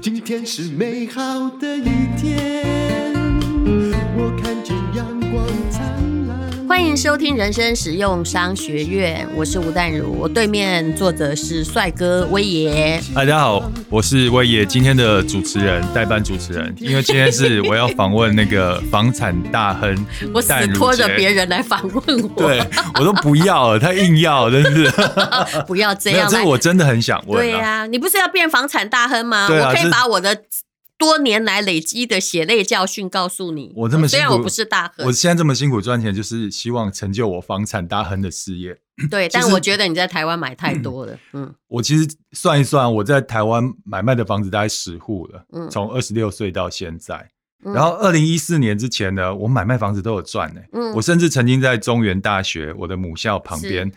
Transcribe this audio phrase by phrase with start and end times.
[0.00, 3.12] 今天是美好的一天，
[4.16, 6.13] 我看见阳光灿烂。
[6.74, 13.00] 欢迎收听人生实用商学院，我是吴淡如，我对面坐着是帅哥威爷。
[13.14, 20.04] 大家好，我是威爷，今天的主持人，代班主持人，因为今天是我要访问那个房产大亨，
[20.34, 22.60] 我死拖着别人来访问我，对
[22.98, 24.90] 我都不要了，他硬要，真是
[25.68, 27.38] 不要这样，这我真的很想问。
[27.38, 29.46] 对呀、啊，你不是要变房产大亨吗？
[29.46, 30.36] 啊、我可以把我的。
[30.96, 38.78] 多年来累积的血泪教训，告诉你，我这么辛苦，虽然我不是大亨，我现在这么辛苦赚钱，就是希望成就我房产大亨的事业。
[39.10, 41.12] 对， 但我觉得你在台湾买太多了。
[41.32, 45.44] 嗯，嗯 我其实算一算，我在台湾买卖的房子大概十户了。
[45.52, 47.28] 嗯，从二十六岁到现在，
[47.64, 50.60] 然后二零一四年之前呢，我买卖房子都有赚呢。
[50.72, 53.90] 嗯，我甚至曾经在中原大学我的母校旁边，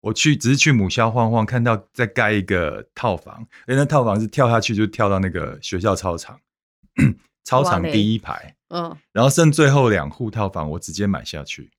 [0.00, 6.40] 我去只是去母校晃晃，看到在盖一个套房，哎，那套房是跳下去就跳到那个学校操场。
[7.44, 11.70] 操场第一排，嗯，然后剩最后两户套房，我直接买下去。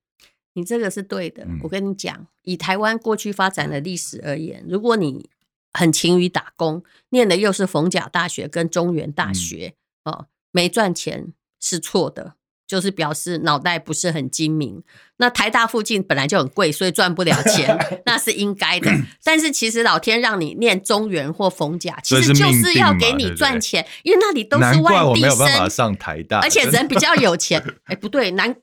[0.54, 5.30] 你这个是对的，嗯、我跟你讲，以台湾过去发展的历史而言，如果你
[5.72, 12.34] 很勤于打工，念的又是逢甲大学跟中原大学，嗯、哦，没赚钱是错的。
[12.70, 14.84] 就是表示脑袋不是很精明。
[15.18, 17.76] 那台大附近本来就很贵，所以赚不了钱，
[18.06, 18.92] 那是应该的。
[19.24, 24.84] 但是其实老天让你念中原或逢甲，其实就是要给你赚钱，因为那里都是外地生。
[24.84, 27.60] 难怪我没有办法上台大，而且人比较有钱。
[27.86, 28.56] 哎、欸，不对，难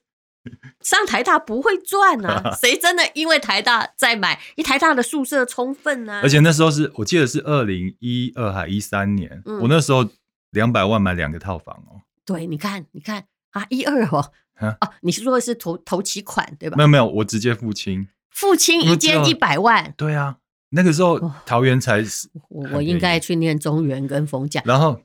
[0.81, 2.55] 上台大不会赚啊！
[2.62, 4.41] 谁真的因为台大在买？
[4.55, 6.21] 一台大的宿舍充分啊。
[6.23, 10.09] 而且那时候是我记得是二零一二还一三年，嗯、我那时候
[10.53, 12.01] 两百万买两个套房哦。
[12.25, 13.25] 对，你看，你看。
[13.50, 16.77] 啊，一二哦， 啊，哦，你是说的是投投期款对吧？
[16.77, 19.94] 没有没有，我直接付清，付清一间一百万。
[19.97, 20.38] 对啊，
[20.70, 24.62] 那个时候桃园才是我我应该去念中原跟逢甲。
[24.64, 25.00] 然后，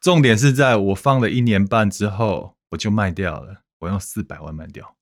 [0.00, 4.96] 重点是在我放了一年半之后，我就卖掉了，我用四百万卖掉。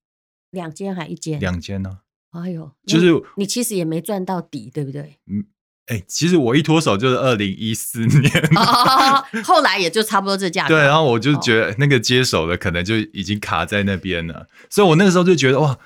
[0.50, 1.38] 两间还一间？
[1.38, 2.00] 两间呢？
[2.30, 5.18] 哎呦，就是你其实也没赚到底，对不对？
[5.26, 5.46] 嗯。
[5.90, 10.76] 哎、欸，其实我一脱手就是二零一四年，哦，后来也就差不多这价格。
[10.76, 15.76] 对，然后我就觉得那个接手的可能就已经卡在那边了，所以我那个时候就觉得哇，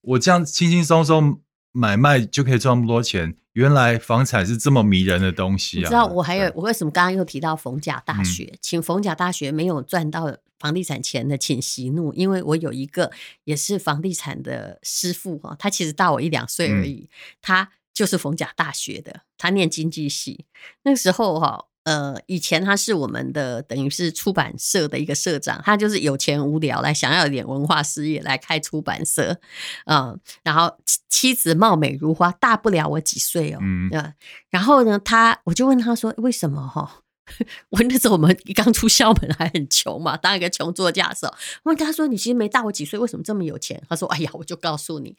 [0.00, 5.80] 我这样轻轻松松买卖就可以赚那么多钱，原来房产是这么迷人的东西啊！
[5.80, 8.44] 你知道我还有我为什么刚刚又提到逢甲大学？
[8.50, 13.10] 嗯、请逢甲大学没有赚到房地产钱的，请息怒，因为我有一个
[13.44, 17.68] 也是房地产的师傅哈，他其实大我一两岁而已，嗯、他。
[17.94, 20.44] 就是逢甲大学的，他念经济系。
[20.82, 29.38] 那个时候哈，呃，以前他是我们的等于是出版社的一个社长，他就是有钱无聊来想要一点文化事业来开出版社，
[29.86, 30.76] 嗯，然后
[31.08, 34.12] 妻子貌美如花，大不了我几岁哦，嗯，
[34.50, 37.02] 然后呢，他我就问他说，为什么哈？
[37.70, 43.80] 我那时候我们刚出校门还很穷嘛，当一个穷作家的时候，我问他说，你其实没大我几岁，为什么这么有钱？
[43.88, 45.16] 他说，哎呀，我就告诉你，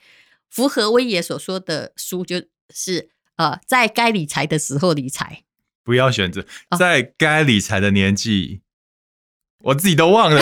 [0.50, 2.44] 符合威爷所说的书就。
[2.74, 5.44] 是呃，在该理财的时候理财，
[5.84, 6.46] 不要选择
[6.78, 8.62] 在该理财的年纪，
[9.60, 10.42] 哦、我自己都忘了。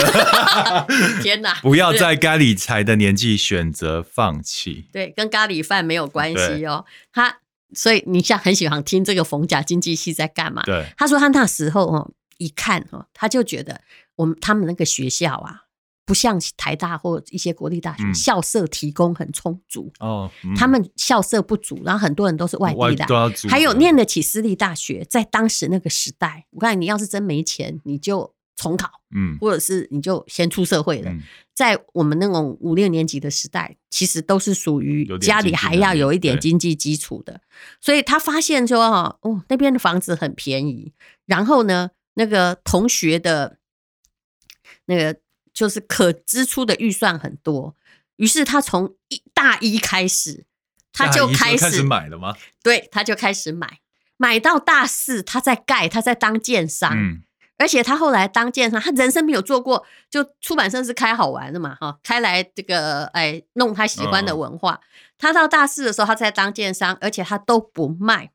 [1.22, 1.54] 天哪！
[1.60, 4.86] 不要在该理财的年纪选择放弃。
[4.92, 6.84] 对，跟咖喱饭没有关系哦。
[7.12, 7.40] 他
[7.74, 10.62] 所以你像很喜欢听这个逢甲经济系在干嘛？
[10.62, 13.80] 对，他说他那时候哦，一看哦，他就觉得
[14.14, 15.63] 我们他们那个学校啊。
[16.06, 20.30] 不像台大或一些国立大学，校舍提供很充足哦。
[20.54, 23.06] 他们校舍不足，然后很多人都是外地的，
[23.48, 31.10] 还有念得起私立大学，在当时那个时代，我看你要是真没钱，你就重考，嗯，或者是你就先出社会了。
[31.54, 37.40] 在我们那种五六年级的时代，其实都是属于家里还要有一点经济基础的。
[37.80, 40.92] 所以他发现说，哦，那边的房子很便宜，
[41.24, 43.56] 然后呢，那个同学的
[44.84, 45.16] 那个。
[45.54, 47.76] 就是可支出的预算很多，
[48.16, 50.44] 于是他从一大一开始，
[50.92, 52.34] 他就开始，开始买了吗？
[52.60, 53.78] 对，他就开始买，
[54.16, 57.22] 买到大四，他在盖，他在当建商，嗯、
[57.56, 64.72] 而且他后来当建商，他人生没有做过，就出版社是开好玩的嘛，哈，开来这个哎弄他喜欢的文化。
[64.74, 64.80] 哦、
[65.16, 68.32] 他到大四的时候，他在当建商，而且他都不卖，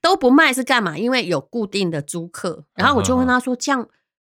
[0.00, 0.98] 都不卖是干嘛？
[0.98, 2.64] 因为有固定的租客。
[2.74, 3.88] 然后我就问他说：“哦、这样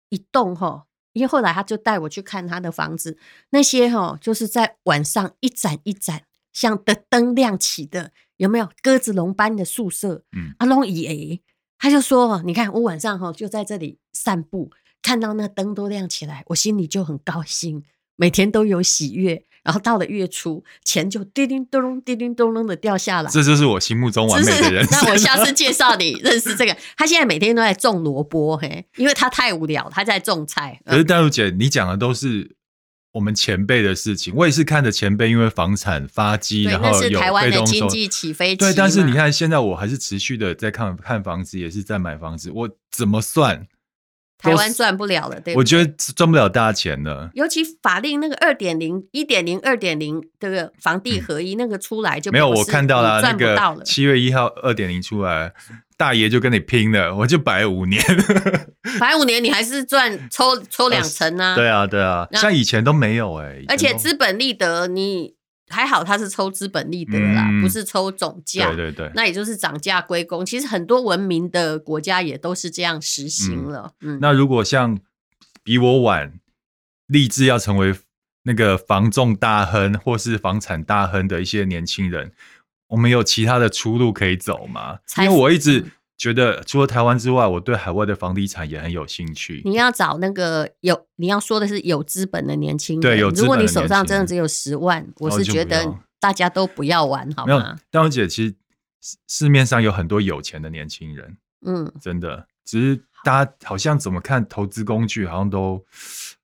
[0.10, 3.18] 一栋哈？”因为后来他就带我去看他的房子，
[3.50, 6.24] 那些哈就是在晚上一盏一盏
[6.54, 10.24] 像的灯亮起的，有没有鸽子笼般的宿舍？
[10.32, 11.42] 嗯，阿龙以诶，
[11.78, 14.72] 他就说：“你看我晚上哈就在这里散步，
[15.02, 17.84] 看到那灯都亮起来，我心里就很高兴，
[18.16, 19.46] 每天都有喜悦。
[19.64, 23.30] 然后到了月初，钱就叮叮咚咚、叮叮咚咚的掉下来。
[23.30, 24.88] 这就是我心目中完美的人。
[24.90, 30.80] 那我下次介绍你认识这个，他现在每天都在种萝卜，嘿，因为他太无聊，他在种菜。
[30.86, 32.56] 可是淡如姐，你讲的都是
[33.14, 38.56] 我们前辈的事情，我也是看着前辈因为房产发迹，然后有台湾的经济起飞期。
[38.58, 43.68] 对，但是你看现在我还是持续的在看看房子，也是在买房子，我怎么算？
[44.42, 45.56] 台湾赚不了了，对？
[45.56, 47.30] 我觉得赚不了大钱了。
[47.34, 55.54] 尤其法令那个二点零、一点零、二点零这个房地合一那个出来就没有，我看到了那个七月一号二点零出来，
[55.96, 58.02] 大爷就跟你拼了，我就摆五年，
[59.00, 61.56] 摆五年你还是赚抽抽两成啊？
[61.56, 65.36] 对啊，对啊，像以前都没有哎，而且资本利得你。
[65.72, 68.68] 还好，他是抽资本利得啦，嗯、不是抽总价。
[68.68, 70.46] 对对对，那也就是涨价归公。
[70.46, 73.94] 其实很多文明的国家也都是这样实行了。
[74.02, 75.00] 嗯，嗯，那如果像
[75.64, 76.34] 比我晚
[77.08, 77.96] 立志要成为
[78.44, 82.32] 那个房仲大亨或是房产大亨的一些年轻人，
[82.88, 85.00] 我们有其他的出路可以走吗？
[85.18, 85.86] 因为我一直。
[86.22, 89.64] 觉得除了台湾之外，我对海外的房地产也很有兴趣。
[89.66, 93.02] 你要找那个有你要说的是有资本的年轻人。
[93.02, 93.82] 对，有资本的年轻人。
[93.82, 97.48] 如果你手上真的只有十万，我是觉得大家都不要玩，好吗？
[97.48, 97.60] 没有，
[97.90, 98.56] 淡如姐，其实
[99.28, 105.84] 市面上有很多有钱的年轻人，嗯，真的，只是大家好像怎么看投资工具，好像都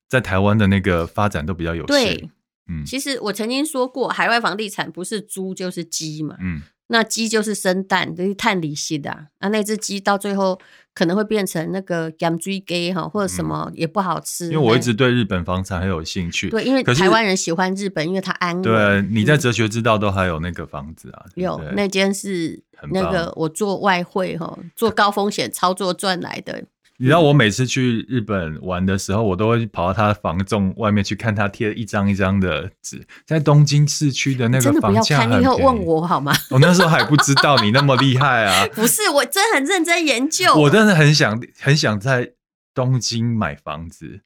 [0.10, 1.88] 在台湾的那个发展都比较有限。
[1.88, 2.30] 对，
[2.68, 6.64] 嗯，其实我曾经说过，海外房地产不是猪就是鸡嘛，嗯。
[6.88, 9.28] 那鸡就是生蛋，就是碳离析的啊。
[9.42, 10.60] 那那只鸡到最后
[10.94, 14.46] 可能会变成那个 g a m g 哈，或者什么也不好吃。
[14.46, 16.50] 因为我一直对日本房产很有兴趣。
[16.50, 18.64] 对，因为台湾人喜欢日本，因为它安稳。
[18.64, 21.26] 对，你在哲学之道都还有那个房子啊？
[21.36, 26.64] 有那间是那个我做外汇哈，做高风险操作赚来的。
[27.00, 35.44] 你知道我每次去日本玩的时候，我都会跑到他的房仲外面去看他贴一张一张的纸，在东京市区的那个房价很便宜。
[35.44, 36.34] 你以后问我好吗？
[36.50, 38.68] 我那时候还不知道你那么厉害啊！
[38.74, 40.54] 不是，我真的很认真研究。
[40.56, 42.34] 我真的很想很想在
[42.74, 44.22] 东京买房子。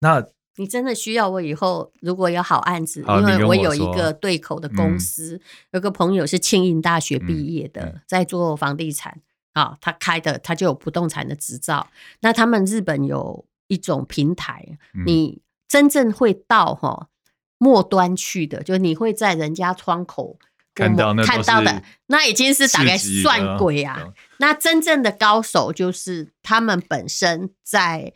[0.00, 0.24] 那
[0.56, 5.40] 你真的需要我以后如果有好案子，因为我有一个对口的公司，嗯、
[5.72, 9.20] 有个朋友是庆应大学毕业的，嗯、在做房地产。
[9.56, 11.88] 啊，他开的他就有不动产的执照。
[12.20, 14.62] 那他们日本有一种平台，
[14.92, 17.08] 嗯、你真正会到哈
[17.56, 20.38] 末端去的，就你会在人家窗口
[20.74, 24.12] 看到那看到的，那已经是大概算鬼啊。
[24.40, 28.12] 那真正的高手就是他们本身在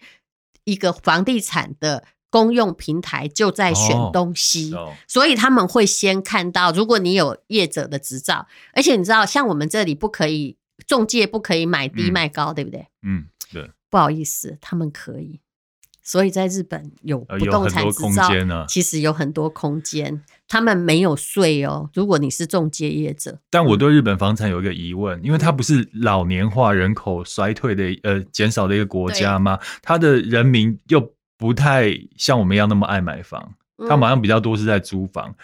[0.64, 10.58] 一个房地产的公用平台就在选东西，哦、所以他们会先看到，如果你有业者的执照，而且你知道，像我们这里不可以。
[10.86, 12.86] 中介不可以买低卖高，嗯、对不对？
[13.02, 13.70] 嗯，对。
[13.88, 15.40] 不好意思，他们可以。
[16.02, 18.24] 所以在日本有不动产执照，
[18.54, 20.22] 啊、其实有很多空间。
[20.48, 21.88] 他们没有税哦。
[21.94, 29.56] 如果你是中介业者，但我对日本房产有一个疑问，因为它不是老年化、人口衰退的呃减少的一个国家吗？
[29.56, 33.54] 对它的人民又不太像我们一样那么爱买房，
[33.88, 35.28] 他们好像比较多是在租房。
[35.28, 35.34] 嗯、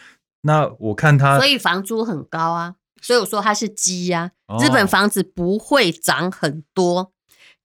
[0.40, 2.74] 那我看他，所以房租很高啊。
[3.02, 7.12] 所以我说它是鸡呀，日本房子不会涨很多，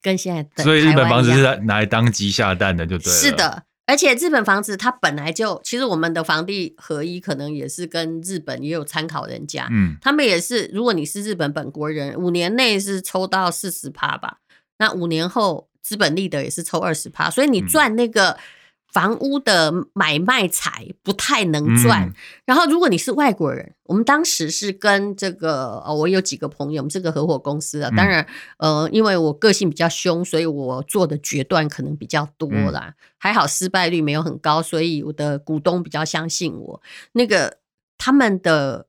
[0.01, 0.63] 跟现在的。
[0.63, 3.19] 所以日本房子是拿来当鸡下蛋的，就对了。
[3.19, 14.37] 是的，而且日本房子它本来就，其实我们的房地合一可能也是跟日本也有参考人家，嗯，他们也是，如果你是日本本国人，五年内是抽到四十趴吧，
[14.77, 18.37] 那五年后资本利得也是抽二十趴，所以你赚那个。
[18.91, 22.13] 房屋的买卖财不太能赚，嗯、
[22.45, 36.81] 然后如果你是外国人，我们当时是跟这个呃，我有几个朋友，我们这个合伙公司啊，当然呃，因为我个性比较凶，所以我做的决断可能比较多啦，嗯、还好失败率没有很高，所以我的股东比较相信我。
[37.13, 37.59] 那个
[37.97, 38.87] 他们的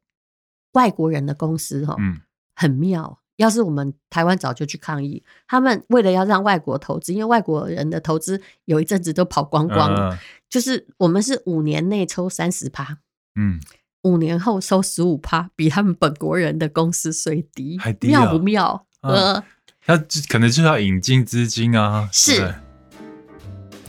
[0.73, 2.21] 外国人的公司哈，嗯、
[2.57, 3.22] 很妙。
[3.43, 10.19] 要是我们台湾早就去抗议，他们为了要让外国投资，因为外国人的投资有一阵子都跑光光了，嗯、
[10.49, 12.99] 就是我们是五年内抽三十趴，
[13.35, 13.61] 嗯，
[14.03, 18.87] 五年后收十五趴，比他们本国人的公司税低，还低、啊、妙不妙？
[19.01, 19.43] 呃、嗯，
[19.85, 19.97] 他
[20.29, 22.55] 可能就要引进资金啊，是。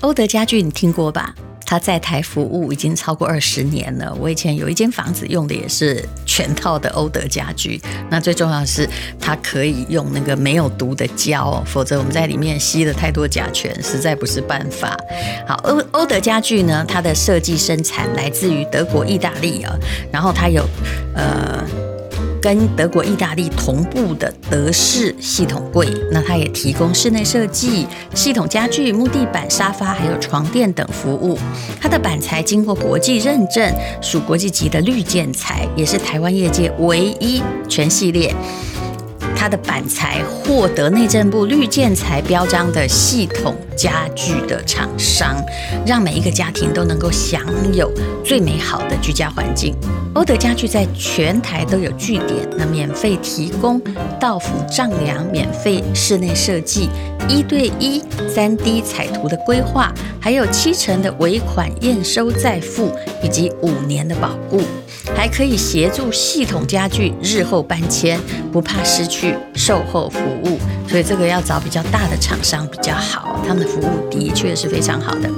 [0.04, 1.34] 欧德家具你听过吧？
[1.66, 4.14] 他在台服务已经超过二十年了。
[4.20, 7.82] 我以前有一间房子用的也是全套的欧德家具。
[8.10, 14.96] 那最重要的是，它可以用那个没有毒的胶，否则我们在里面吸了太多甲醛，实在不是办法。
[15.48, 19.74] 好，欧欧德家具呢，它的设计生产来自于德国、意大利啊。
[20.12, 20.68] 然后它有
[21.16, 21.66] 呃
[22.44, 31.40] 跟德国、意大利同步的德式系统柜，那它也提供室内设计、系统家具、木地板、沙发还有床垫等服务。
[31.80, 38.36] 它的板材经过国际认证，属国际级的绿建材，也是台湾业界唯一全系列。
[39.44, 45.36] 它的板材获得内政部绿建材标章的系统家具的厂商，
[45.86, 47.42] 让每一个家庭都能够享
[47.74, 47.92] 有
[48.24, 49.76] 最美好的居家环境。
[50.14, 53.82] 欧德家具在全台都有据点，那免费提供
[54.18, 56.88] 到府丈量、免费室内设计、
[57.28, 58.02] 一对一
[58.34, 64.62] 三 D 彩图的规划，还有七成的尾款验收再付，以及五年的保固。
[65.14, 68.20] 还可以协助系统家具日后搬迁，
[68.54, 75.30] 不怕失去售后服务，所以这个要找比较大的厂商比较好，他们的服务的确是非常好的。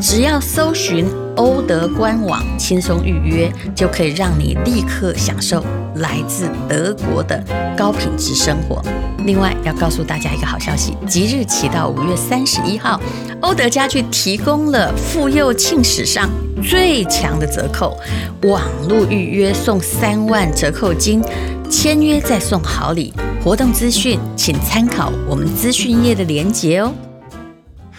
[0.00, 5.64] 只要搜寻欧德官网，轻松预约，就可以让你立刻享受
[5.96, 7.42] 来自德国的
[7.76, 8.80] 高品质生活。
[9.24, 13.00] 另外，要告诉大家一个好消息，即日起到五月三十一号，
[13.40, 16.30] 欧德家具提供了妇幼庆史上
[16.62, 17.98] 最强的折扣，
[18.42, 21.20] 网络预约送三万折扣金，
[21.68, 23.12] 签约再送好礼。
[23.42, 26.94] 活动资讯请参考我们资讯页的连结哦。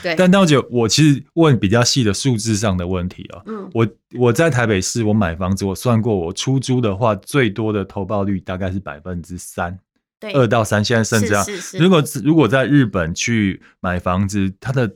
[0.02, 3.42] 对，但大姐，我其实问比较细的数字上的问题啊。
[3.48, 9.78] 嗯，我我在台北市，我买房子，我算过，我出租的话，最多的投报率大概是百分之三，
[10.20, 11.46] 对，二到三，现在甚至啊。
[11.78, 14.90] 如果如果在日本去买房子，它的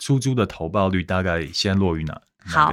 [0.00, 2.20] 出租的投报率大概现在落于哪？
[2.44, 2.72] 好，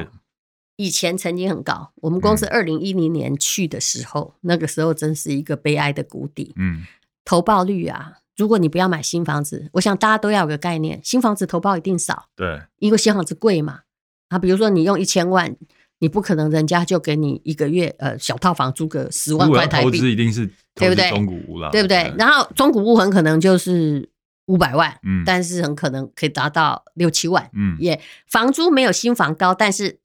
[0.78, 6.54] 以前曾经很高，我们公司二零一零年去的时候，嗯，那个时候真是一个悲哀的谷底。
[6.58, 6.84] 嗯，
[7.24, 8.14] 投报率啊。
[8.36, 12.26] 如果你不要买新房子，我想大家都要有个概念，新房子投报一定少。
[12.36, 13.80] 对，因为新房子贵嘛。
[14.28, 15.56] 啊，比如说你用一千万，
[16.00, 19.86] 你不可能人家就给你一个月呃小套房租个十万块台币。
[19.86, 21.10] 投资一定是对不对？
[21.10, 22.14] 中古屋了，对不对？
[22.18, 24.10] 然后中古屋很可能就是
[24.48, 30.00] 五百万，嗯，但是很可能可以达到六七万，嗯，也房租没有新房高，但是。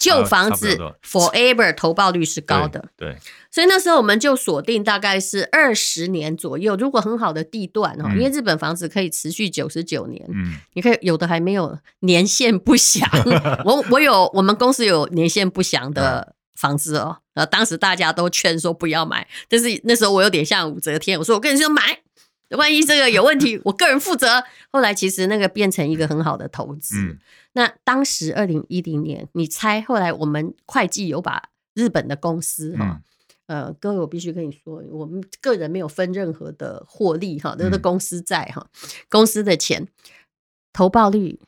[0.00, 0.76] 旧房子
[1.06, 3.18] forever 投报率是高的，对，对，
[3.50, 6.74] 所以那时候我们就锁定大概是二十年左右。
[6.74, 13.06] 如果很好的地段哦，嗯、因为日本房子可以持续九十九年，嗯，你可以有的还没有年限不详。
[13.66, 21.98] 我我有我们公司有年限不详的房子哦，呃，当时大家都劝说不要买，但是那时候我有点像武则天，我说我跟你说买，
[22.56, 24.42] 万一这个有问题，我个人负责。
[24.72, 26.96] 后来其实那个变成一个很好的投资。
[26.96, 27.18] 嗯
[27.52, 33.02] 那当时二零一零年，你猜后来我们会计有把日本的公司哈、
[33.48, 38.68] 嗯，呃，各位我必须跟你说，我们个人没有分任何的获利哈，都是公司在哈，
[39.08, 39.88] 公司的钱
[40.72, 41.40] 投报率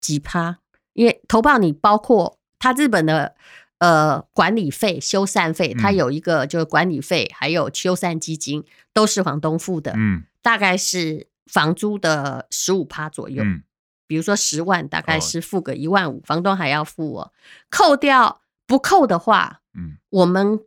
[0.00, 0.60] 几趴？
[0.92, 3.34] 因为投报你包括他日本的
[3.78, 13.42] 呃管理费、修缮费，它有一个就是管理费，还有修缮基金都是房东付的，嗯，大概是房租的十五趴左右。
[13.44, 13.62] 嗯。
[14.08, 17.32] 比如说十万，大概是付个一万五，房东还要付我。
[17.68, 20.60] 扣掉不扣的话，嗯，我们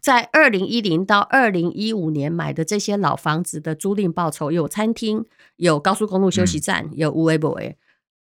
[0.00, 7.76] 在二零一零到二零一五年买的这些老房子的租赁报酬，有餐厅，有高速公路休息站，有有的没的，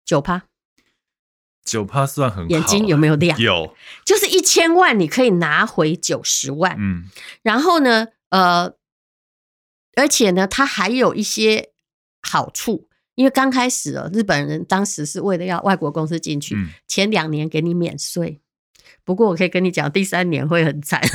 [0.04, 0.42] 九趴，
[1.70, 2.48] 九趴算很好。
[2.48, 3.38] 眼睛有没有亮？
[3.38, 7.04] 有，就是一千万你可以拿回九十万，嗯，
[7.42, 8.72] 然后呢，呃，
[9.94, 11.70] 而且呢，它还有一些
[12.20, 12.88] 好处。
[13.14, 18.40] 因为刚开始哦，日本人当时是为了要外国公司进去，嗯、前两年给你免税。
[19.04, 21.00] 不过我可以跟你讲，第三年会很惨，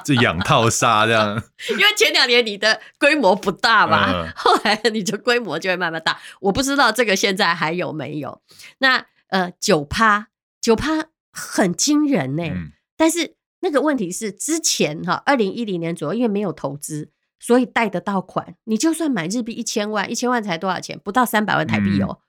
[0.06, 1.42] 这养套杀这样。
[1.70, 6.18] 因为前两年你的规模不大嘛，嗯、后来你的规模就会慢慢大。
[6.40, 8.40] 我不知道这个现在还有没有。
[8.78, 10.28] 那呃，九趴
[10.60, 12.50] 九趴很惊人呢、欸。
[12.50, 17.10] 嗯、但是那个问题是之前哈，二零一零年左右，因为没有投资。
[17.40, 20.98] 所以贷得到款，你就算买日币一千万，一千万才多少钱？
[21.04, 22.22] 不到三百万台币哦，嗯、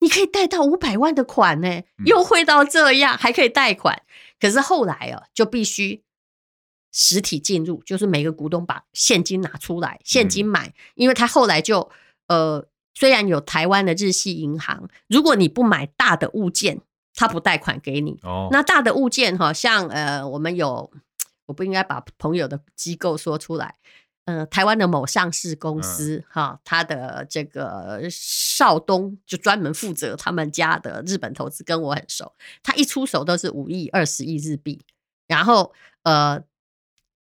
[0.00, 4.02] 你可以贷到五百万的款呢，优惠到这样，还可以贷款。
[4.40, 6.02] 可是后来哦，就必须
[6.98, 11.90] 实体进入，就是每个股东把现金拿出来，现金买，因为他后来就
[12.26, 16.80] 呃，虽然有台湾的日系银行，如果你不买大的物件，
[17.14, 18.18] 他不贷款给你。
[18.22, 20.90] 哦，那大的物件哈，像呃，我们有，
[21.44, 23.74] 我不应该把朋友的机构说出来。
[24.24, 32.32] 呃，台湾的某上市公司哈，他的这个少东就专门负责他们家的日本投资，跟我很熟。
[32.62, 34.80] 他一出手都是五亿、二十亿日币，
[35.28, 36.42] 然后呃，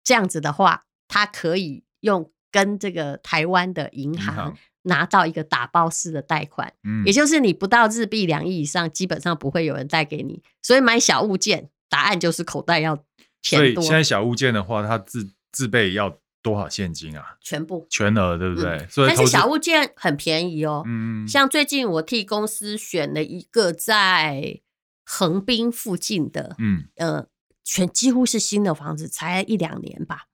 [0.07, 10.41] 这样子的话，他可以用跟这个台湾的银行拿到一个打包式的贷款，嗯，也就是你不到日币两亿以上，基本上不会有人贷给你。
[10.61, 13.03] 所以买小物件，答案就是口袋要。
[13.41, 13.75] 钱多。
[13.75, 17.37] 所以现在小物件的话，它自自备要多少现金啊？
[17.39, 18.71] 全部全额，对不对？
[18.71, 20.83] 嗯、所以但是小物件很便宜哦。
[20.85, 24.59] 嗯，像最近我替公司选了一个在
[25.05, 27.27] 横滨附近的，嗯呃，
[27.67, 30.27] 全几乎是新的房子，才一两年吧。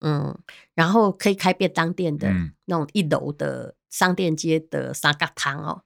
[0.00, 0.38] 嗯，
[0.74, 5.82] 然后可以开便当店的、嗯、那种一楼的商店街的三角汤哦，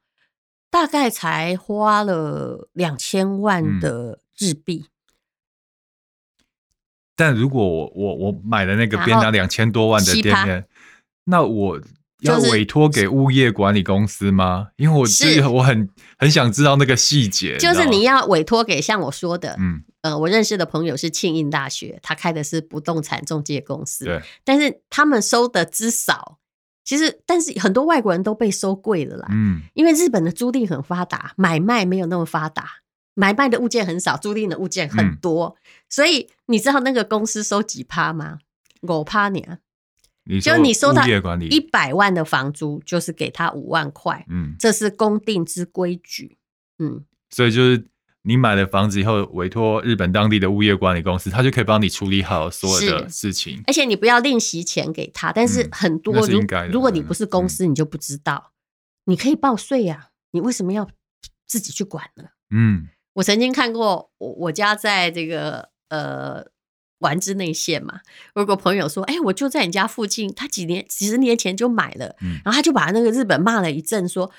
[0.70, 4.84] 大概才花了两千万的日币。
[4.86, 4.88] 嗯
[7.14, 10.66] 但如果我我我买的那个便当两千多万的店面，
[11.24, 11.80] 那我
[12.22, 14.68] 要委托给物业管理公司吗？
[14.76, 15.88] 因为我这个我很
[16.18, 17.56] 很想知道那个细节。
[17.58, 26.38] 就是你要委托给像我说的，嗯呃，我认识的朋友是庆应大学，他开的是不动产中介公司，对，但是他们收的之少，
[26.84, 32.64] 其实但是很多外国人都被收贵了啦，嗯，因为日本的租赁很发达，买卖没有那么发达。
[33.14, 35.60] 买卖的物件很少，租赁的物件很多，嗯、
[35.90, 38.38] 所以你知道那个公司收几趴吗？
[38.80, 39.58] 五趴呢？
[40.40, 41.04] 就你收到
[41.50, 46.38] 一百万的房租，就是给他五万块，嗯，这是公定之规矩，
[46.78, 47.88] 嗯，所以就是
[48.22, 58.52] 你买了房子以后，委托日本当地的物业管理公司，他就可以帮你处理好所有的事情，而且你不要另息钱给他，但是很多如、嗯、如果你不是公司，你就不知道，
[59.06, 60.88] 嗯、你可以报税呀、啊，你为什么要
[61.46, 62.24] 自己去管呢？
[62.50, 62.88] 嗯。
[63.14, 66.42] 我曾经看过，我我家在这个呃
[67.02, 68.00] 丸之内线嘛，
[68.34, 74.30] 我有个朋友说，哎、欸，我就在你家附近，他几年几十年前就买了，嗯、然后他就把那个日本骂了一阵，说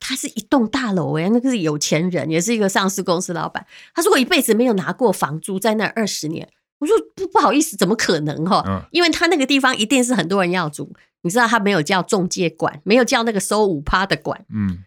[0.00, 8.64] 他是一栋大楼，哎，那个是有钱人，也是一个上市公司老板，他说我一辈子没有拿过房租，在那二十年，我说不不好意思，怎么可能哈？
[8.66, 14.84] 嗯、因为他那个地方一定是很多人要租，你知道他没有叫中介管，没有叫那个收五趴的管，嗯。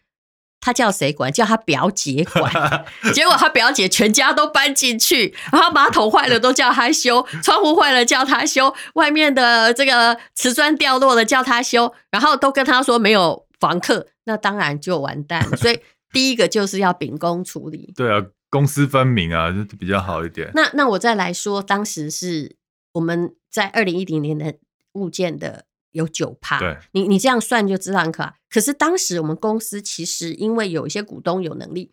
[0.61, 1.33] 他叫谁管？
[1.33, 2.49] 叫他表姐管。
[3.13, 15.43] 结果他表姐全家都搬进去，然后马桶坏了都叫他修，窗户坏了叫他修，外面的这个瓷砖掉落了叫他修，然后都跟他说没有房客，那当然就完蛋。
[15.57, 15.79] 所以
[16.13, 17.91] 第一个就是要秉公处理。
[17.97, 20.51] 对啊，公私分明啊，就比较好一点。
[20.53, 22.55] 那那我再来说，当时是
[22.93, 24.53] 我们在二零一零年的
[24.93, 25.65] 物件的。
[25.91, 28.35] 有九趴，对，你你这样算就知道很可怕。
[28.49, 31.91] 可是当时我们公司其实因为有一些股东有能力，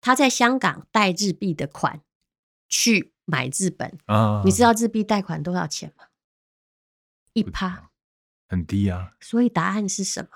[0.00, 2.00] 他在香港贷日币的款
[2.68, 6.04] 去买日本啊，你知道日币贷款多少钱吗？
[7.32, 7.90] 一趴，
[8.48, 9.12] 很低啊。
[9.20, 10.28] 所以答案是什么？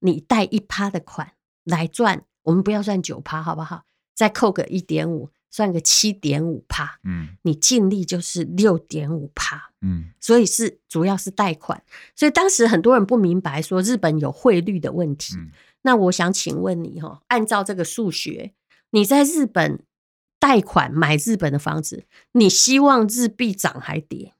[0.00, 1.34] 你贷一趴的款
[1.64, 3.84] 来赚，我们不要算九趴好不好？
[4.14, 5.30] 再扣个一点五。
[5.50, 11.82] 算个七点五趴，嗯，你净利就是六点五趴，嗯，所以是主要是贷款，
[12.14, 15.34] 所以当时很多人不明白说日本有汇率的问题。
[15.36, 15.50] 嗯，
[15.82, 18.52] 那我想请问你哈，按照这个数学，
[18.90, 19.82] 你在日本
[20.38, 24.34] 贷款买日本的房子，你希望日币涨还跌？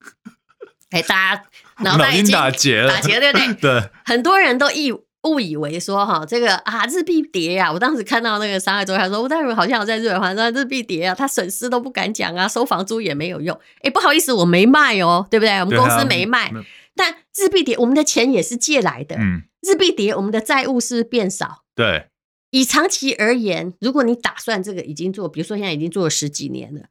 [0.90, 1.44] 哎，大家
[1.84, 3.54] 脑袋已经打结了，打结对不对？
[3.60, 4.92] 对，很多人都以
[5.26, 13.58] 误以为说哈，这个啊日币跌呀，我当时看到那个上海周刊说，我当时好像有在日本还说日币跌啊，他损失都不敢讲啊，收房租也没有用。
[13.82, 15.58] 哎，不好意思，我没卖哦，对不对？
[15.60, 16.52] 我们公司没卖。
[16.94, 19.16] 但日币跌，我们的钱也是借来的。
[19.16, 21.62] 嗯，日币跌，我们的债务是变少？
[21.74, 22.06] 对。
[22.50, 26.82] 以长期而言，如果你打算这个已经做，比如说现在已经做了十几年了，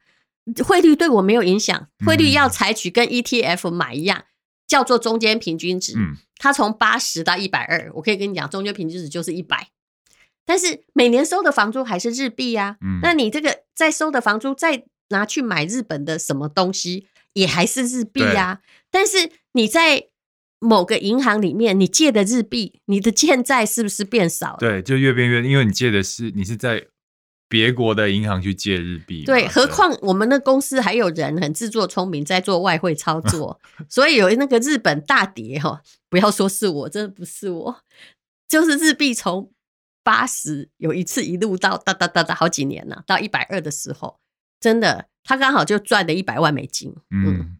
[0.62, 4.22] 汇率对我没有影响，汇率要采取跟 ETF 买一样。
[4.66, 9.68] 叫做中间平均值，嗯，它从八十到一百二，我可以跟你讲，中间平均值就是一百，
[10.44, 20.08] 但是每年收的房租还是日币呀，嗯，那你这个再收的房租再拿去买日本的什么东西，也还是日币呀，但是你在
[20.58, 24.56] 某个银行里面，你借的日币，你的欠债是不是变少了？
[24.58, 26.86] 对，就越变越，因为你借的是你是在。
[27.48, 35.80] 别国的银行去借日币，对，何况我们的公司还有人很自作聪明在做外汇操作， 所以有那个日本大跌哈，
[36.10, 37.76] 不要说是我，真的不是我，
[38.48, 39.52] 就是日币从
[40.02, 44.18] 八十有一次一路到哒哒哒哒好几年了，到一百二的时候，
[44.58, 47.58] 真的他刚好就赚了一百万美金，嗯，嗯，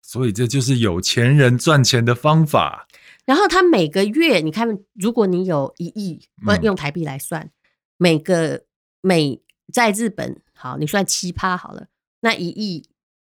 [0.00, 2.86] 所以这就是有钱人赚钱的方法。
[3.24, 6.20] 然后他每个月，你看，如果你有一亿，
[6.62, 7.50] 用台币来算，嗯、
[7.96, 8.67] 每个。
[9.00, 11.88] 每在日本，好，你算七趴好了，
[12.20, 12.88] 那一亿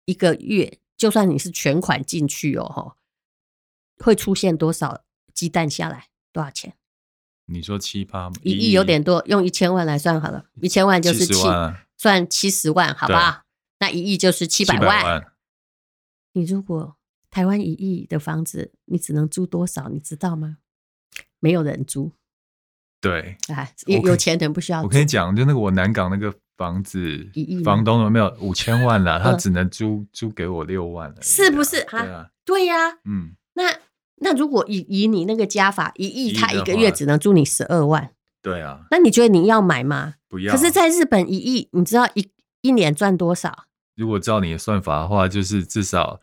[0.04, 2.96] 一个月，就算你是全款进去哦，
[3.98, 6.08] 会出现多少鸡蛋下来？
[6.32, 6.74] 多少钱？
[7.46, 8.36] 你说七趴吗？
[8.42, 11.34] 一亿有点多，用一千万来算好了，一千万就是七，
[11.96, 13.44] 算七十万，好不好？
[13.80, 15.04] 那一亿就是七百万。
[15.04, 15.32] 万
[16.32, 16.96] 你如果
[17.30, 19.88] 台湾一亿的房子，你只能租多少？
[19.88, 20.58] 你知道吗？
[21.40, 22.12] 没有人租。
[23.00, 24.82] 对，哎，有有钱人不需要。
[24.82, 27.30] 我跟你讲，就那个我南港那个房子，
[27.64, 29.18] 房东有没有五千万了？
[29.22, 32.30] 他只能租租给我六万了，是不是啊？
[32.44, 33.76] 对呀，嗯，那
[34.16, 38.10] 那如果以以你那个加法一亿，他一个月只能租你十二万，
[38.42, 40.14] 对啊，那你觉得你要买吗？
[40.28, 40.52] 不要。
[40.52, 42.28] 可是，在日本一亿，你知道一
[42.62, 43.66] 一年赚多少？
[43.94, 46.20] 如果照你的算法的话，就是至少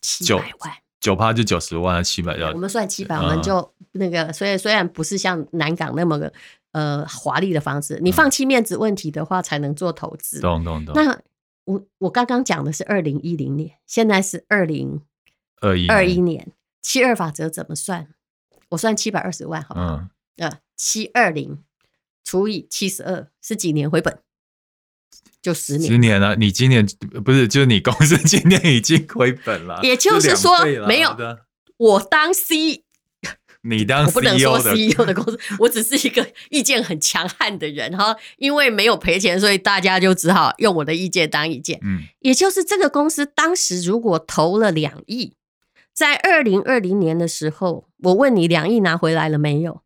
[0.00, 0.72] 七百万，
[1.06, 2.50] 九趴就九十万，七百要。
[2.50, 6.32] 我们算七百，我们就那个，所以虽然不是像南港那么个
[6.72, 10.40] 呃华丽的房子，你放弃面子问题的话，才能做投资。
[10.40, 10.92] 懂懂懂。
[10.96, 11.16] 那
[11.64, 15.00] 我我刚刚讲的是二零一零年，现在是二零
[15.60, 16.50] 二一二一年，
[16.82, 18.08] 七二法则怎么算？
[18.70, 19.86] 我算七百二十万，好不好？
[19.86, 20.10] 嗯。
[20.38, 21.62] 呃，七二零
[22.24, 24.18] 除以七十二是几年回本？
[25.46, 26.34] 就十年，十年了。
[26.34, 26.84] 你今年
[27.24, 29.78] 不是，就是你公司今年已经亏本了。
[29.84, 30.52] 也就是说，
[30.88, 31.16] 没有
[31.76, 32.82] 我当 C，
[33.62, 38.16] 你当 CEO 我不能说 CEO 的公司，我只是一个意见很强悍的人哈。
[38.38, 41.78] 因为没有赔钱，所以大家就只好用我的意见当意见。
[41.84, 45.34] 嗯，也就是这个公司当时如果投了两亿，
[45.94, 49.82] 在二零二零年的时候，我问你两亿拿回来了没有？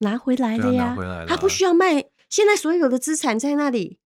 [0.00, 0.96] 拿回来了呀，
[1.28, 3.98] 他不需要卖，现在所有的资产在那里。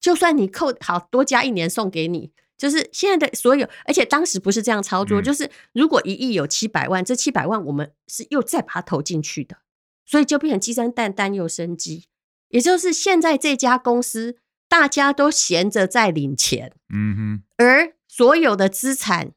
[0.00, 9.58] 就算你扣好多加一年送给你，就是现在的所有，而且当时不是这样操作，嗯、就是如果一亿有七百万，这七百万我们是又再把它投进去的，
[10.06, 12.06] 所以就变成鸡生蛋，蛋又生鸡。
[12.48, 19.32] 也就是现在这家公司大家都闲着在领钱，嗯哼，而所有的资产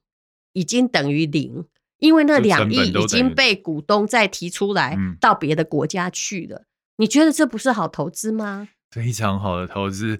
[0.53, 1.65] 已经等于零，
[1.99, 6.57] 因为那两亿已经被股东再提出来到别的国家去了。
[6.57, 6.65] 嗯、
[6.97, 8.69] 你觉得这不是好投资吗？
[8.89, 10.19] 非常好的投资。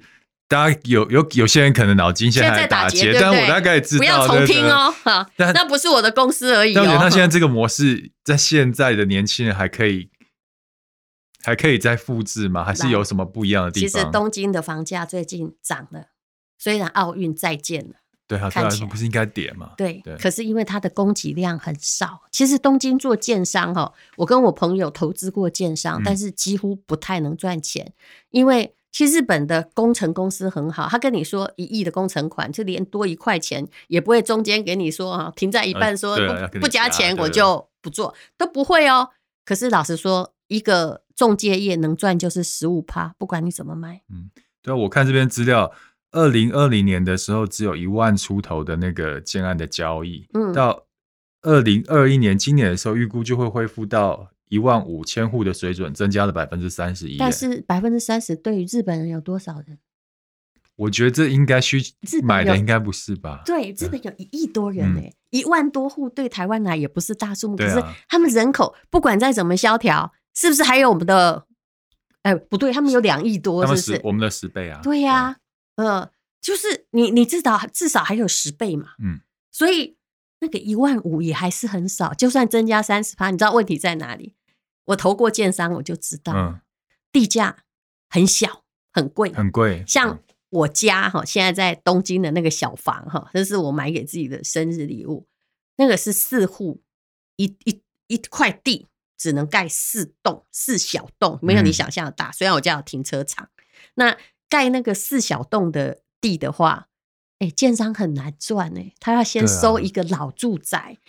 [0.53, 6.75] 大家有有有些人可能脑筋现在在打结，但我大概知道，不要重听哦，哈，那不是我的公司而已。
[6.75, 10.11] 但我觉得他现在这个模式，在现在的年轻人还可以，
[11.43, 12.63] 还可以再复制吗？
[12.63, 13.89] 还是有什么不一样的地方？
[13.89, 16.09] 其实东京的房价最近涨了，
[16.59, 17.95] 虽然奥运再见了，
[18.27, 19.71] 对啊，看起来不是应该跌吗？
[19.75, 22.21] 对，可是因为它的供给量很少。
[22.29, 27.93] 其实东京做建商哈，我跟我朋友投资过建商，但是几乎不太能赚钱，
[28.29, 28.75] 因为。
[28.93, 36.15] 其实日本的工程公司很好，他跟你说一亿的工程款，就连多一块钱也不会中间给你说啊，停在一半说
[36.51, 39.10] 不不加钱我就不做，都不会哦。
[39.43, 44.03] 可是老实说，一个中介业能赚就是十五趴，不管你怎么卖。
[44.13, 44.29] 嗯，
[44.62, 45.71] 对啊，我看这边资料，
[46.12, 50.86] 二零二零年的时候只有一万出头的那个建案的交易，嗯，到
[51.41, 54.29] 二零二一年今年的时候，预估就会恢复到。
[54.53, 59.79] 一万五千户的水准增加了百分之三十一，但是百分之三十对于日本人有多少人？
[60.75, 61.81] 我觉得这应该需
[62.21, 63.41] 买的应该不是吧？
[63.47, 71.47] 对，日本有一亿多人呢、欸，嗯、一万多户对台湾来也不是大数目，啊、可是他们人口不管再怎么萧条，是不是还有我们的？
[72.21, 74.01] 哎、欸，不对，他们有两亿多，是不是？
[74.03, 74.79] 我们的十倍啊！
[74.83, 75.37] 对呀、啊，
[75.77, 79.19] 呃，就是你你至少至少还有十倍嘛，嗯，
[79.51, 79.97] 所以
[80.41, 84.35] 那个一万五也还是很少，就算增加三十趴，你知道问题在哪里？
[84.85, 86.61] 我投过建商，我就知道，嗯、
[87.11, 87.63] 地价
[88.09, 89.83] 很小，很贵，很贵。
[89.87, 90.19] 像
[90.49, 95.27] 我家哈，现在在东京的那个小房哈，这是我买给自己的生日礼物。
[95.77, 96.83] 那个是四户，
[97.37, 102.29] 一一一块地只能盖四栋，四小栋，没有你想象的大。
[102.29, 103.49] 嗯、虽然我家有停车场，
[103.95, 104.17] 那
[104.49, 106.89] 盖那个四小栋的地的话，
[107.39, 110.99] 哎、欸，建商很难赚哎，他要先收一个老住宅。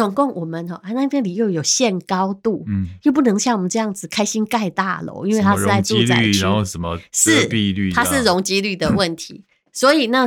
[0.00, 7.46] 总共我们哈，那边里又有限高度，嗯，又不能像我们这样子开心盖大楼，因为它是在住宅区，然后什么是
[7.92, 10.24] 它是容积率的问题，嗯、 所以那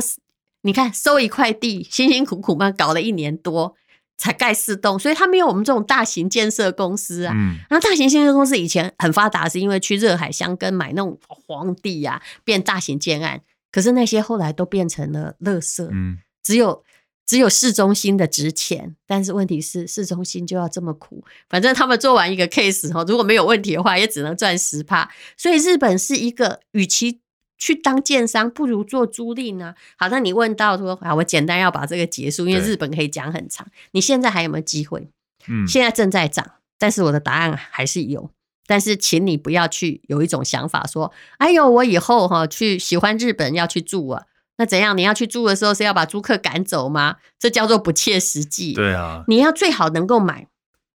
[0.62, 3.74] 你看收一块地，辛辛苦苦嘛搞了一年多
[4.16, 7.32] 才盖四栋，所以它没有我们这种大型建设公司啊。
[7.34, 13.40] 嗯，然后大型建设公司以前很发达，是因为去热海香根买那种荒地呀、啊，变大型建案，
[13.72, 16.84] 可是那些后来都变成了垃圾，嗯，只有。
[17.26, 21.24] 只有市中心的值钱，但是问题是市中心就要这么苦。
[21.48, 25.10] 反正他们做完一个 case 哈，如果没有问题的话，也只能赚十帕。
[25.36, 27.20] 所以日本是一个，与其
[27.56, 29.74] 去当建商，不如做租赁呢。
[29.96, 33.66] 好，那你问到说，啊，我简单要把这个结束，因为日本可以讲很长。
[33.92, 35.08] 你现在还有没有机会？
[35.48, 36.44] 嗯，现在正在涨，
[36.78, 38.30] 但是我的答案还是有。
[38.66, 44.24] 但是请你不要去有一种想法说，哎呦，我以后哈去喜欢日本要去住啊。
[44.56, 44.96] 那怎样？
[44.96, 47.16] 你要去住的时候是要把租客赶走吗？
[47.38, 48.72] 这叫做不切实际。
[48.72, 50.46] 对啊，你要最好能够买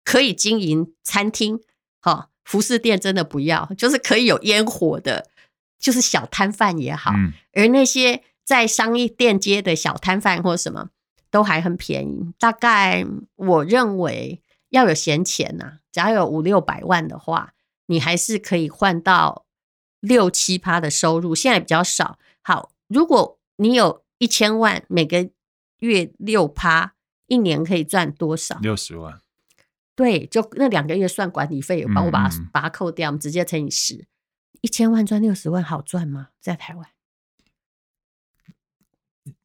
[0.04, 1.60] 可以经营餐厅、
[2.00, 5.28] 哈服饰店，真的不要，就是可以有烟火的，
[5.78, 7.12] 就是小摊贩也好。
[7.14, 10.88] 嗯、而那些在商业店街的小摊贩或什么，
[11.30, 12.32] 都还很便宜。
[12.38, 13.04] 大概
[13.36, 17.52] 我认为要有闲钱呐、啊，只要有五六百万的话，
[17.86, 19.44] 你还是可以换到
[20.00, 22.18] 六七趴的收入，现在比较少。
[22.40, 25.28] 好，如果你有一千万，每个
[25.80, 26.94] 月六趴，
[27.26, 28.58] 一年可以赚多少？
[28.62, 29.20] 六十万。
[29.94, 34.06] 对，就那两个月算管理费，帮我把它把它扣掉，我们直接乘以十，
[34.62, 36.28] 一千万赚六十万，好赚吗？
[36.40, 36.86] 在台湾？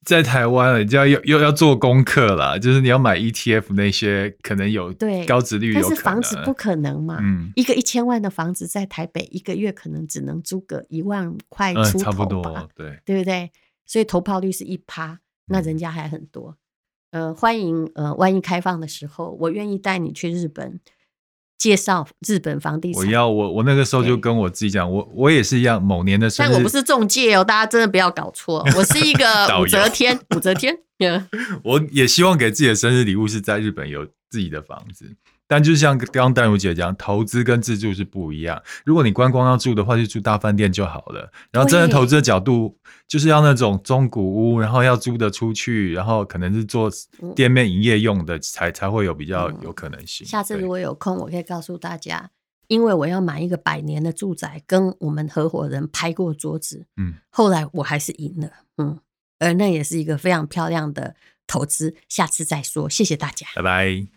[0.02, 7.18] 在台湾，你就要又又要做功课了，就是你要买 ETF 那些，可能有对高殖率，但是房子不可能嘛。
[7.20, 13.52] 嗯，一个一千万的房子在台北，一个月可能只能租个一万块出头吧，差不多，对，对不对？
[13.86, 16.56] 所以投报率是一趴，那人家还很多。
[17.12, 20.80] 嗯、呃，欢迎呃，万一开放的时候，我愿意带你去日本。
[21.58, 29.24] 介绍日本房地产，我要我我那个时候就跟我自己讲，我我也是一样，某年的时候，但我不是中介哦，大家真的不要搞错，我是一个
[29.58, 30.78] 武则天，武则天。
[31.64, 35.16] 我也希望给自己的生日礼物是在日本有自己的房子。
[35.48, 38.60] 但就是像刚刚淡如姐讲，投资跟自住是不一样。
[38.84, 41.30] 如果你观光要住的话，就住大饭店就好了。
[41.52, 46.90] 然后，真的投资的角度，就是要那种中古屋，然后要租得出去，然后可能是做
[47.34, 50.26] 店面营业用的，才才会有比较有可能性。
[50.26, 52.30] 下次如果有空，我可以告诉大家，
[52.66, 58.98] 因为我要买一个百年的住宅，跟我们合伙人拍过桌子，嗯，后来我还是赢了，嗯，
[59.38, 61.14] 而那也是一个非常漂亮的
[61.46, 61.94] 投资。
[62.08, 64.15] 下次再说，谢谢大家，拜拜。